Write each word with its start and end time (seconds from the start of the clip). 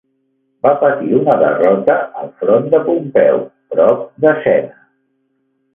Va 0.67 0.71
patir 0.83 1.11
una 1.17 1.35
derrota 1.43 1.97
enfront 2.23 2.67
de 2.75 2.83
Pompeu 2.91 3.47
prop 3.77 4.05
de 4.27 4.37
Sena. 4.47 4.79